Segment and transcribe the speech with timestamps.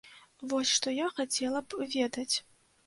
[0.53, 2.31] Вось што я хацела б ведаць.